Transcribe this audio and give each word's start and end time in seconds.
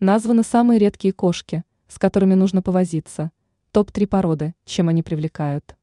Названы 0.00 0.44
самые 0.44 0.78
редкие 0.78 1.12
кошки, 1.12 1.64
с 1.88 1.98
которыми 1.98 2.34
нужно 2.34 2.62
повозиться. 2.62 3.32
Топ-3 3.72 4.06
породы, 4.06 4.54
чем 4.64 4.88
они 4.88 5.02
привлекают. 5.02 5.76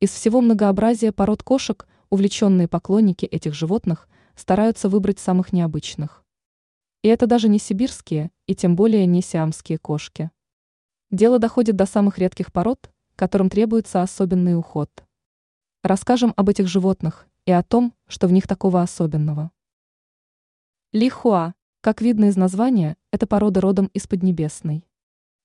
Из 0.00 0.08
всего 0.08 0.40
многообразия 0.40 1.12
пород 1.12 1.42
кошек 1.42 1.86
увлеченные 2.08 2.68
поклонники 2.68 3.26
этих 3.26 3.52
животных 3.52 4.08
стараются 4.34 4.88
выбрать 4.88 5.18
самых 5.18 5.52
необычных. 5.52 6.24
И 7.02 7.08
это 7.08 7.26
даже 7.26 7.50
не 7.50 7.58
сибирские, 7.58 8.30
и 8.46 8.54
тем 8.54 8.76
более 8.76 9.04
не 9.04 9.20
сиамские 9.20 9.76
кошки. 9.76 10.30
Дело 11.10 11.38
доходит 11.38 11.76
до 11.76 11.84
самых 11.84 12.18
редких 12.18 12.50
пород, 12.50 12.90
которым 13.14 13.50
требуется 13.50 14.00
особенный 14.00 14.56
уход. 14.56 14.90
Расскажем 15.82 16.32
об 16.34 16.48
этих 16.48 16.66
животных 16.66 17.26
и 17.44 17.52
о 17.52 17.62
том, 17.62 17.92
что 18.06 18.26
в 18.26 18.32
них 18.32 18.48
такого 18.48 18.80
особенного. 18.80 19.50
Лихуа, 20.92 21.52
как 21.82 22.02
видно 22.02 22.26
из 22.26 22.36
названия, 22.36 22.98
это 23.10 23.26
порода 23.26 23.62
родом 23.62 23.86
из 23.94 24.06
Поднебесной. 24.06 24.86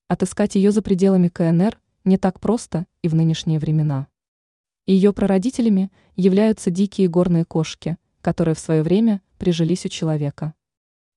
Отыскать 0.09 0.55
ее 0.55 0.73
за 0.73 0.81
пределами 0.81 1.30
КНР 1.30 1.80
не 2.03 2.17
так 2.17 2.41
просто 2.41 2.88
и 3.02 3.07
в 3.07 3.16
нынешние 3.16 3.57
времена. 3.57 4.07
Ее 4.85 5.13
прародителями 5.13 5.93
являются 6.17 6.71
дикие 6.71 7.07
горные 7.07 7.45
кошки, 7.45 7.98
которые 8.20 8.53
в 8.53 8.59
свое 8.59 8.84
время 8.84 9.21
прижились 9.38 9.85
у 9.85 9.90
человека. 9.90 10.53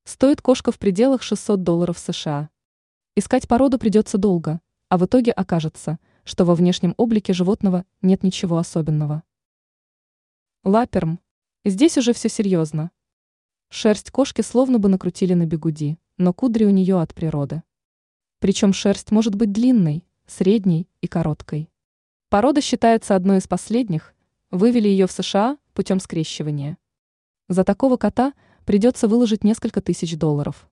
Стоит 0.05 0.41
кошка 0.41 0.71
в 0.71 0.79
пределах 0.79 1.23
600 1.23 1.65
долларов 1.65 1.99
США. 1.99 2.49
Искать 3.17 3.49
породу 3.49 3.77
придется 3.77 4.19
долго, 4.19 4.61
а 4.89 4.99
в 4.99 5.05
итоге 5.05 5.33
окажется, 5.33 5.99
что 6.23 6.45
во 6.45 6.55
внешнем 6.55 6.95
облике 6.97 7.33
животного 7.33 7.85
нет 8.03 8.23
ничего 8.23 8.57
особенного. 8.59 9.25
Лаперм. 10.63 11.19
Здесь 11.65 11.99
уже 11.99 12.13
все 12.13 12.29
серьезно. 12.29 12.93
Шерсть 13.71 14.11
кошки 14.11 14.41
словно 14.41 14.79
бы 14.79 14.89
накрутили 14.89 15.35
на 15.35 15.45
бегуди, 15.45 15.99
но 16.17 16.33
кудри 16.33 16.65
у 16.65 16.71
нее 16.71 17.01
от 17.01 17.15
природы. 17.15 17.63
Причем 18.39 18.73
шерсть 18.73 19.11
может 19.11 19.35
быть 19.35 19.53
длинной, 19.53 20.05
средней 20.27 20.89
и 21.01 21.07
короткой. 21.07 21.71
Порода 22.31 22.61
считается 22.61 23.15
одной 23.15 23.39
из 23.39 23.47
последних, 23.47 24.15
вывели 24.51 24.89
ее 24.89 25.07
в 25.07 25.13
США 25.13 25.59
путем 25.75 26.01
скрещивания. 26.01 26.79
За 27.49 27.63
такого 27.63 27.97
кота 27.97 28.33
придется 28.65 29.07
выложить 29.07 29.45
несколько 29.45 29.81
тысяч 29.83 30.17
долларов. 30.17 30.69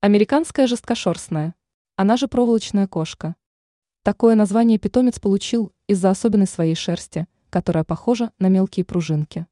Американская 0.00 0.66
жесткошерстная, 0.66 1.54
она 1.96 2.16
же 2.16 2.28
проволочная 2.28 2.86
кошка. 2.86 3.36
Такое 4.02 4.34
название 4.34 4.78
питомец 4.78 5.20
получил 5.20 5.72
из-за 5.86 6.10
особенной 6.10 6.46
своей 6.46 6.74
шерсти, 6.74 7.26
которая 7.50 7.84
похожа 7.84 8.32
на 8.38 8.48
мелкие 8.48 8.84
пружинки. 8.84 9.46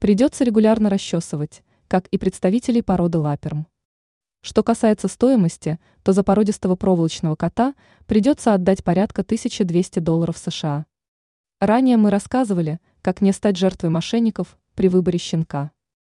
Придется 0.00 0.44
регулярно 0.44 0.88
расчесывать, 0.88 1.62
как 1.86 2.06
и 2.06 2.16
представителей 2.16 2.80
породы 2.80 3.18
лаперм. 3.18 3.66
Что 4.40 4.62
касается 4.62 5.08
стоимости, 5.08 5.78
то 6.02 6.12
за 6.14 6.24
породистого 6.24 6.74
проволочного 6.74 7.36
кота 7.36 7.74
придется 8.06 8.54
отдать 8.54 8.82
порядка 8.82 9.20
1200 9.20 9.98
долларов 9.98 10.38
США. 10.38 10.86
Ранее 11.60 11.98
мы 11.98 12.10
рассказывали, 12.10 12.80
как 13.02 13.20
не 13.20 13.32
стать 13.32 13.58
жертвой 13.58 13.90
мошенников 13.90 14.56
при 14.74 14.88
выборе 14.88 15.18
щенка. 15.18 15.70